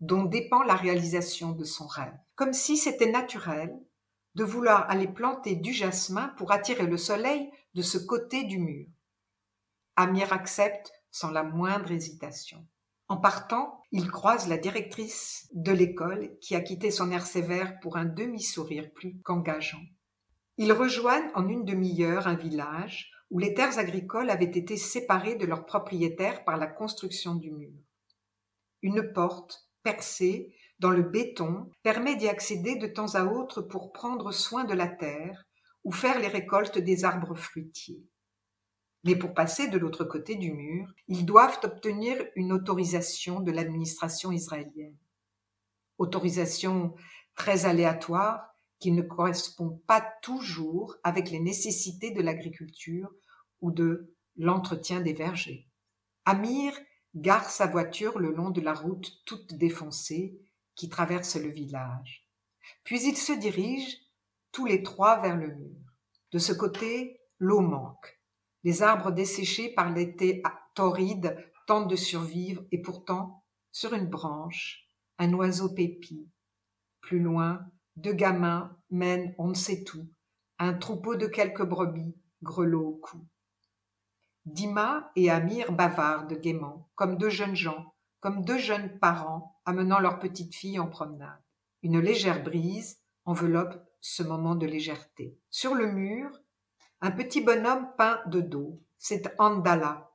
dont 0.00 0.24
dépend 0.24 0.62
la 0.62 0.74
réalisation 0.74 1.52
de 1.52 1.64
son 1.64 1.86
rêve. 1.86 2.14
Comme 2.34 2.52
si 2.52 2.76
c'était 2.76 3.10
naturel 3.10 3.72
de 4.34 4.44
vouloir 4.44 4.90
aller 4.90 5.06
planter 5.06 5.54
du 5.54 5.72
jasmin 5.72 6.28
pour 6.36 6.52
attirer 6.52 6.86
le 6.86 6.96
soleil 6.96 7.50
de 7.74 7.82
ce 7.82 7.98
côté 7.98 8.44
du 8.44 8.58
mur. 8.58 8.86
Amir 9.96 10.32
accepte 10.32 10.92
sans 11.10 11.30
la 11.30 11.42
moindre 11.42 11.92
hésitation. 11.92 12.66
En 13.08 13.18
partant, 13.18 13.82
il 13.92 14.10
croise 14.10 14.48
la 14.48 14.56
directrice 14.56 15.48
de 15.52 15.70
l'école 15.70 16.38
qui 16.40 16.54
a 16.54 16.62
quitté 16.62 16.90
son 16.90 17.10
air 17.10 17.26
sévère 17.26 17.78
pour 17.80 17.98
un 17.98 18.06
demi-sourire 18.06 18.90
plus 18.94 19.20
qu'engageant. 19.20 19.82
Ils 20.56 20.72
rejoignent 20.72 21.30
en 21.34 21.46
une 21.46 21.64
demi-heure 21.64 22.26
un 22.26 22.36
village 22.36 23.11
où 23.32 23.38
les 23.38 23.54
terres 23.54 23.78
agricoles 23.78 24.28
avaient 24.28 24.44
été 24.44 24.76
séparées 24.76 25.36
de 25.36 25.46
leurs 25.46 25.64
propriétaires 25.64 26.44
par 26.44 26.58
la 26.58 26.66
construction 26.66 27.34
du 27.34 27.50
mur. 27.50 27.72
Une 28.82 29.10
porte, 29.14 29.66
percée 29.82 30.54
dans 30.78 30.90
le 30.90 31.02
béton, 31.02 31.70
permet 31.82 32.14
d'y 32.14 32.28
accéder 32.28 32.76
de 32.76 32.86
temps 32.86 33.14
à 33.14 33.24
autre 33.24 33.62
pour 33.62 33.90
prendre 33.90 34.32
soin 34.32 34.64
de 34.64 34.74
la 34.74 34.86
terre 34.86 35.46
ou 35.82 35.92
faire 35.92 36.20
les 36.20 36.28
récoltes 36.28 36.78
des 36.78 37.06
arbres 37.06 37.34
fruitiers. 37.34 38.04
Mais 39.04 39.16
pour 39.16 39.32
passer 39.32 39.68
de 39.68 39.78
l'autre 39.78 40.04
côté 40.04 40.34
du 40.34 40.52
mur, 40.52 40.92
ils 41.08 41.24
doivent 41.24 41.58
obtenir 41.62 42.22
une 42.36 42.52
autorisation 42.52 43.40
de 43.40 43.50
l'administration 43.50 44.30
israélienne. 44.30 44.98
Autorisation 45.96 46.94
très 47.34 47.64
aléatoire 47.64 48.51
ne 48.90 49.02
correspond 49.02 49.82
pas 49.86 50.04
toujours 50.22 50.96
avec 51.04 51.30
les 51.30 51.40
nécessités 51.40 52.10
de 52.10 52.22
l'agriculture 52.22 53.10
ou 53.60 53.70
de 53.70 54.14
l'entretien 54.36 55.00
des 55.00 55.12
vergers. 55.12 55.68
Amir 56.24 56.72
gare 57.14 57.50
sa 57.50 57.66
voiture 57.66 58.18
le 58.18 58.32
long 58.32 58.50
de 58.50 58.60
la 58.60 58.74
route 58.74 59.12
toute 59.26 59.54
défoncée 59.54 60.38
qui 60.74 60.88
traverse 60.88 61.36
le 61.36 61.50
village. 61.50 62.28
Puis 62.84 63.02
ils 63.06 63.16
se 63.16 63.32
dirigent 63.32 63.98
tous 64.50 64.66
les 64.66 64.82
trois 64.82 65.20
vers 65.20 65.36
le 65.36 65.54
mur. 65.54 65.76
De 66.32 66.38
ce 66.38 66.52
côté, 66.52 67.20
l'eau 67.38 67.60
manque. 67.60 68.20
Les 68.64 68.82
arbres 68.82 69.10
desséchés 69.10 69.72
par 69.74 69.90
l'été 69.90 70.42
torride 70.74 71.36
tentent 71.66 71.90
de 71.90 71.96
survivre 71.96 72.64
et 72.70 72.80
pourtant, 72.80 73.44
sur 73.72 73.94
une 73.94 74.08
branche, 74.08 74.86
un 75.18 75.32
oiseau 75.34 75.74
pépit. 75.74 76.28
Plus 77.00 77.20
loin, 77.20 77.66
deux 77.96 78.12
gamins 78.12 78.76
mènent 78.90 79.34
on 79.38 79.48
ne 79.48 79.54
sait 79.54 79.84
où, 79.94 80.06
un 80.58 80.74
troupeau 80.74 81.16
de 81.16 81.26
quelques 81.26 81.64
brebis, 81.64 82.16
grelots 82.42 82.88
au 82.88 82.94
cou. 82.94 83.26
Dima 84.44 85.12
et 85.14 85.30
Amir 85.30 85.72
bavardent 85.72 86.40
gaiement, 86.40 86.90
comme 86.94 87.16
deux 87.16 87.30
jeunes 87.30 87.56
gens, 87.56 87.94
comme 88.20 88.44
deux 88.44 88.58
jeunes 88.58 88.98
parents 88.98 89.60
amenant 89.64 90.00
leur 90.00 90.18
petite 90.18 90.54
fille 90.54 90.78
en 90.78 90.88
promenade. 90.88 91.40
Une 91.82 92.00
légère 92.00 92.42
brise 92.42 93.00
enveloppe 93.24 93.76
ce 94.00 94.22
moment 94.22 94.54
de 94.54 94.66
légèreté. 94.66 95.38
Sur 95.50 95.74
le 95.74 95.86
mur, 95.86 96.30
un 97.00 97.10
petit 97.10 97.40
bonhomme 97.40 97.88
peint 97.96 98.20
de 98.26 98.40
dos. 98.40 98.80
C'est 98.98 99.34
Andala, 99.38 100.10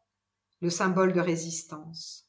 le 0.62 0.70
symbole 0.70 1.14
de 1.14 1.20
résistance. 1.20 2.28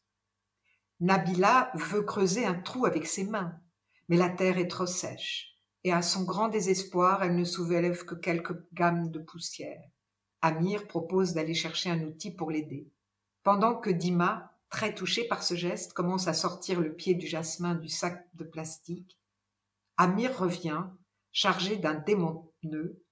Nabila 1.00 1.71
veut 1.75 2.02
creuser 2.02 2.45
un 2.45 2.55
trou 2.55 2.87
avec 2.87 3.07
ses 3.07 3.25
mains. 3.25 3.61
Mais 4.09 4.17
la 4.17 4.31
terre 4.31 4.59
est 4.59 4.69
trop 4.69 4.87
sèche, 4.87 5.59
et 5.85 5.93
à 5.93 6.03
son 6.03 6.25
grand 6.25 6.49
désespoir, 6.49 7.23
elle 7.23 7.37
ne 7.37 7.45
soulève 7.45 8.05
que 8.05 8.15
quelques 8.15 8.57
gammes 8.73 9.11
de 9.11 9.19
poussière. 9.19 9.83
Amir 10.41 10.87
propose 10.87 11.35
d'aller 11.35 11.55
chercher 11.55 11.91
un 11.91 12.03
outil 12.03 12.31
pour 12.35 12.50
l'aider. 12.50 12.88
Pendant 13.43 13.75
que 13.75 13.91
Dima, 13.91 14.55
très 14.71 14.95
touché 14.95 15.27
par 15.27 15.43
ce 15.43 15.55
geste, 15.55 15.93
commence 15.93 16.29
à 16.29 16.35
sortir 16.35 16.81
le 16.81 16.95
pied 16.95 17.15
du 17.15 17.27
jasmin 17.27 17.75
du 17.75 17.88
sac 17.88 18.29
de 18.35 18.45
plastique, 18.45 19.19
Amir 19.97 20.38
revient, 20.38 20.85
chargé 21.33 21.77
d'un 21.77 21.95
démon-pneu, 21.95 23.03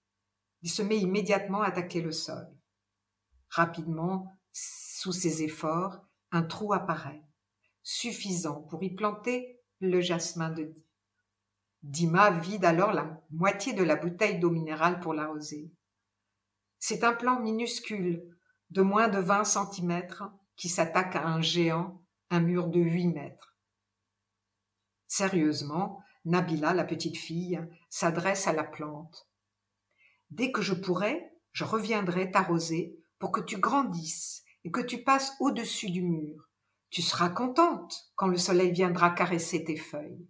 Il 0.62 0.70
se 0.70 0.82
met 0.82 0.98
immédiatement 0.98 1.62
à 1.62 1.66
attaquer 1.66 2.00
le 2.00 2.12
sol. 2.12 2.48
Rapidement, 3.50 4.36
sous 4.52 5.12
ses 5.12 5.42
efforts, 5.42 6.00
un 6.32 6.42
trou 6.42 6.72
apparaît, 6.72 7.22
suffisant 7.82 8.62
pour 8.62 8.82
y 8.82 8.94
planter 8.94 9.60
le 9.80 10.00
jasmin 10.00 10.50
de 10.50 10.74
Dima 11.86 12.32
vide 12.32 12.64
alors 12.64 12.92
la 12.92 13.22
moitié 13.30 13.72
de 13.72 13.84
la 13.84 13.94
bouteille 13.94 14.40
d'eau 14.40 14.50
minérale 14.50 14.98
pour 14.98 15.14
l'arroser. 15.14 15.70
C'est 16.80 17.04
un 17.04 17.12
plan 17.12 17.38
minuscule, 17.38 18.36
de 18.70 18.82
moins 18.82 19.06
de 19.06 19.20
20 19.20 19.44
centimètres, 19.44 20.24
qui 20.56 20.68
s'attaque 20.68 21.14
à 21.14 21.24
un 21.24 21.40
géant, 21.40 22.02
un 22.30 22.40
mur 22.40 22.66
de 22.66 22.80
8 22.80 23.06
mètres. 23.14 23.56
Sérieusement, 25.06 26.02
Nabila, 26.24 26.74
la 26.74 26.82
petite 26.82 27.16
fille, 27.16 27.64
s'adresse 27.88 28.48
à 28.48 28.52
la 28.52 28.64
plante. 28.64 29.28
Dès 30.30 30.50
que 30.50 30.62
je 30.62 30.74
pourrai, 30.74 31.30
je 31.52 31.62
reviendrai 31.62 32.32
t'arroser 32.32 32.98
pour 33.20 33.30
que 33.30 33.40
tu 33.40 33.58
grandisses 33.58 34.42
et 34.64 34.72
que 34.72 34.80
tu 34.80 35.04
passes 35.04 35.36
au-dessus 35.38 35.92
du 35.92 36.02
mur. 36.02 36.50
Tu 36.90 37.00
seras 37.00 37.28
contente 37.28 38.10
quand 38.16 38.26
le 38.26 38.38
soleil 38.38 38.72
viendra 38.72 39.10
caresser 39.10 39.62
tes 39.62 39.76
feuilles. 39.76 40.26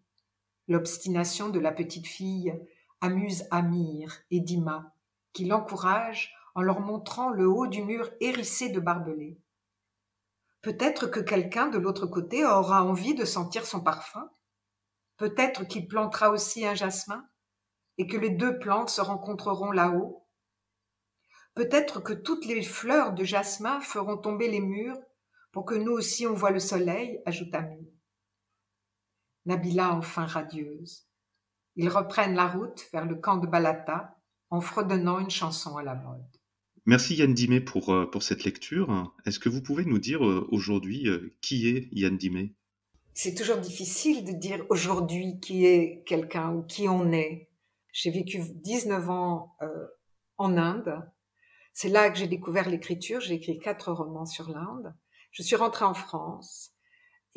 L'obstination 0.68 1.48
de 1.48 1.60
la 1.60 1.72
petite 1.72 2.06
fille 2.06 2.54
amuse 3.00 3.44
Amir 3.50 4.12
et 4.30 4.40
Dima, 4.40 4.94
qui 5.32 5.44
l'encouragent 5.44 6.34
en 6.54 6.62
leur 6.62 6.80
montrant 6.80 7.30
le 7.30 7.46
haut 7.46 7.66
du 7.66 7.82
mur 7.82 8.10
hérissé 8.20 8.70
de 8.70 8.80
barbelés. 8.80 9.38
Peut-être 10.62 11.06
que 11.06 11.20
quelqu'un 11.20 11.68
de 11.68 11.78
l'autre 11.78 12.06
côté 12.06 12.44
aura 12.44 12.82
envie 12.82 13.14
de 13.14 13.24
sentir 13.24 13.66
son 13.66 13.80
parfum. 13.80 14.28
Peut-être 15.16 15.64
qu'il 15.64 15.86
plantera 15.86 16.30
aussi 16.30 16.66
un 16.66 16.74
jasmin 16.74 17.24
et 17.98 18.06
que 18.06 18.16
les 18.16 18.30
deux 18.30 18.58
plantes 18.58 18.90
se 18.90 19.00
rencontreront 19.00 19.70
là-haut. 19.70 20.26
Peut-être 21.54 22.00
que 22.00 22.12
toutes 22.12 22.44
les 22.46 22.62
fleurs 22.62 23.12
de 23.12 23.22
jasmin 23.22 23.80
feront 23.80 24.16
tomber 24.16 24.48
les 24.48 24.60
murs 24.60 24.98
pour 25.52 25.64
que 25.64 25.74
nous 25.74 25.92
aussi 25.92 26.26
on 26.26 26.34
voit 26.34 26.50
le 26.50 26.58
soleil, 26.58 27.22
ajouta 27.24 27.58
Amir. 27.60 27.95
Nabila 29.46 29.94
enfin 29.94 30.26
radieuse. 30.26 31.06
Ils 31.76 31.88
reprennent 31.88 32.34
la 32.34 32.48
route 32.48 32.88
vers 32.92 33.06
le 33.06 33.14
camp 33.14 33.36
de 33.36 33.46
Balata 33.46 34.18
en 34.50 34.60
fredonnant 34.60 35.18
une 35.18 35.30
chanson 35.30 35.76
à 35.76 35.82
la 35.82 35.94
mode. 35.94 36.24
Merci 36.84 37.16
Yann 37.16 37.34
Dimé 37.34 37.60
pour, 37.60 37.92
euh, 37.92 38.06
pour 38.08 38.22
cette 38.22 38.44
lecture. 38.44 39.12
Est-ce 39.24 39.40
que 39.40 39.48
vous 39.48 39.60
pouvez 39.60 39.84
nous 39.84 39.98
dire 39.98 40.24
euh, 40.24 40.46
aujourd'hui 40.52 41.08
euh, 41.08 41.36
qui 41.40 41.68
est 41.68 41.88
Yann 41.90 42.16
Dimé? 42.16 42.54
C'est 43.12 43.34
toujours 43.34 43.56
difficile 43.56 44.24
de 44.24 44.32
dire 44.32 44.64
aujourd'hui 44.68 45.40
qui 45.40 45.66
est 45.66 46.04
quelqu'un 46.06 46.52
ou 46.52 46.62
qui 46.62 46.88
on 46.88 47.10
est. 47.12 47.50
J'ai 47.92 48.10
vécu 48.10 48.38
19 48.38 49.08
ans 49.08 49.56
en 50.36 50.56
Inde. 50.58 51.02
C'est 51.72 51.88
là 51.88 52.10
que 52.10 52.18
j'ai 52.18 52.26
découvert 52.26 52.68
l'écriture. 52.68 53.20
J'ai 53.20 53.34
écrit 53.34 53.58
quatre 53.58 53.90
romans 53.90 54.26
sur 54.26 54.50
l'Inde. 54.50 54.94
Je 55.30 55.42
suis 55.42 55.56
rentrée 55.56 55.86
en 55.86 55.94
France. 55.94 56.75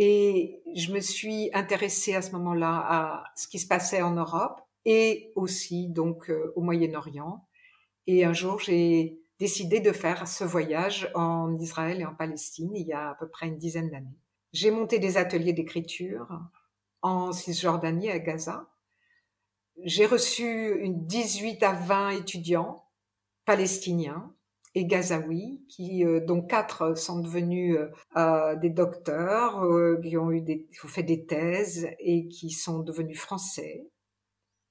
Et 0.02 0.64
je 0.78 0.94
me 0.94 1.02
suis 1.02 1.50
intéressée 1.54 2.16
à 2.16 2.22
ce 2.22 2.32
moment-là 2.32 2.86
à 2.88 3.24
ce 3.36 3.50
qui 3.50 3.60
se 3.60 3.68
passait 3.68 4.02
en 4.02 4.14
Europe 4.14 4.62
et 4.86 5.34
aussi 5.36 5.90
donc 5.90 6.30
euh, 6.30 6.54
au 6.56 6.62
Moyen-Orient. 6.62 7.46
Et 8.08 8.24
un 8.24 8.32
jour, 8.32 8.62
j'ai 8.62 9.20
décidé 9.40 9.82
de 9.82 9.92
faire 9.92 10.26
ce 10.26 10.46
voyage 10.46 11.12
en 11.16 11.54
Israël 11.58 12.00
et 12.00 12.06
en 12.06 12.16
Palestine 12.16 12.74
il 12.74 12.88
y 12.88 12.94
a 12.94 13.10
à 13.10 13.16
peu 13.16 13.28
près 13.28 13.48
une 13.48 13.58
dizaine 13.58 13.90
d'années. 13.90 14.18
J'ai 14.54 14.72
monté 14.72 15.00
des 15.00 15.18
ateliers 15.18 15.52
d'écriture 15.52 16.30
en 17.02 17.34
Cisjordanie 17.34 18.10
à 18.10 18.20
Gaza. 18.20 18.70
J'ai 19.84 20.06
reçu 20.06 20.80
une 20.80 21.08
18 21.08 21.62
à 21.62 21.74
20 21.74 22.12
étudiants 22.12 22.86
palestiniens 23.44 24.34
et 24.76 24.86
Gazaoui, 24.86 25.66
qui 25.68 26.06
euh, 26.06 26.20
dont 26.20 26.42
quatre 26.42 26.96
sont 26.98 27.20
devenus 27.20 27.76
euh, 27.78 27.90
euh, 28.18 28.56
des 28.56 28.70
docteurs, 28.70 29.66
qui 30.02 30.18
ont 30.18 30.32
eu 30.32 30.42
des, 30.42 30.68
fait 30.88 31.04
des 31.04 31.26
thèses 31.26 31.88
et 32.00 32.28
qui 32.28 32.52
sont 32.52 32.80
devenus 32.80 33.20
français. 33.20 33.88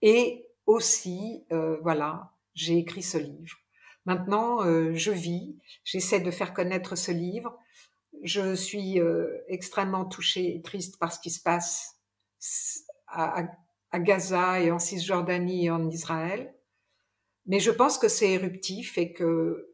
Et 0.03 0.47
aussi, 0.67 1.45
voilà, 1.83 2.31
j'ai 2.55 2.77
écrit 2.77 3.03
ce 3.03 3.19
livre. 3.19 3.57
Maintenant, 4.05 4.61
je 4.95 5.11
vis, 5.11 5.57
j'essaie 5.83 6.21
de 6.21 6.31
faire 6.31 6.55
connaître 6.55 6.95
ce 6.95 7.11
livre. 7.11 7.59
Je 8.23 8.55
suis 8.55 9.01
extrêmement 9.49 10.05
touchée 10.05 10.55
et 10.55 10.63
triste 10.63 10.99
par 11.01 11.13
ce 11.13 11.19
qui 11.19 11.31
se 11.31 11.43
passe 11.43 11.97
à, 13.09 13.45
à 13.91 13.99
Gaza 13.99 14.61
et 14.61 14.71
en 14.71 14.79
Cisjordanie 14.79 15.67
et 15.67 15.71
en 15.71 15.89
Israël. 15.89 16.55
Mais 17.47 17.59
je 17.59 17.71
pense 17.71 17.99
que 17.99 18.09
c'est 18.09 18.31
éruptif 18.31 18.99
et 18.99 19.13
que 19.13 19.69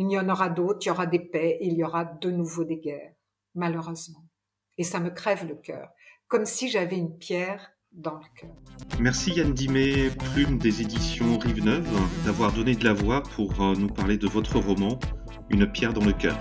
il 0.00 0.10
y 0.10 0.18
en 0.18 0.28
aura 0.28 0.48
d'autres, 0.48 0.78
il 0.82 0.88
y 0.88 0.90
aura 0.90 1.06
des 1.06 1.18
paix, 1.18 1.58
il 1.60 1.74
y 1.74 1.84
aura 1.84 2.04
de 2.04 2.30
nouveau 2.30 2.64
des 2.64 2.78
guerres, 2.78 3.12
malheureusement. 3.54 4.24
Et 4.78 4.82
ça 4.82 4.98
me 4.98 5.10
crève 5.10 5.46
le 5.46 5.56
cœur, 5.56 5.90
comme 6.26 6.46
si 6.46 6.70
j'avais 6.70 6.96
une 6.96 7.18
pierre 7.18 7.70
dans 7.92 8.14
le 8.14 8.24
cœur. 8.34 8.50
Merci 8.98 9.32
Yann 9.32 9.52
Dimé, 9.52 10.10
plume 10.32 10.58
des 10.58 10.80
éditions 10.80 11.38
Rive 11.38 11.64
Neuve, 11.64 11.88
d'avoir 12.24 12.52
donné 12.52 12.74
de 12.74 12.84
la 12.84 12.94
voix 12.94 13.22
pour 13.22 13.60
euh, 13.60 13.74
nous 13.74 13.88
parler 13.88 14.16
de 14.16 14.26
votre 14.26 14.58
roman 14.58 14.98
Une 15.50 15.70
pierre 15.70 15.92
dans 15.92 16.04
le 16.04 16.12
cœur. 16.12 16.38